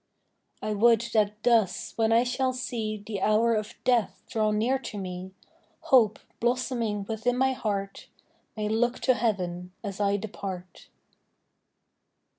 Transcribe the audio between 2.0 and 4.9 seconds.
I shall see The hour of death draw near